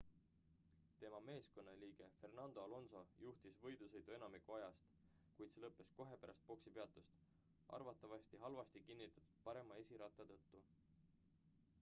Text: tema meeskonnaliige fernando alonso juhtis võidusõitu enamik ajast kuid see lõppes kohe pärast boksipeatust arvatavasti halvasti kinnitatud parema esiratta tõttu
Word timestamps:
tema 1.01 1.17
meeskonnaliige 1.25 2.07
fernando 2.21 2.63
alonso 2.67 3.01
juhtis 3.23 3.59
võidusõitu 3.65 4.15
enamik 4.15 4.49
ajast 4.55 4.89
kuid 5.35 5.53
see 5.57 5.63
lõppes 5.65 5.93
kohe 6.01 6.17
pärast 6.25 6.49
boksipeatust 6.49 7.21
arvatavasti 7.81 8.41
halvasti 8.47 8.85
kinnitatud 8.89 9.39
parema 9.51 9.81
esiratta 9.85 10.27
tõttu 10.35 10.65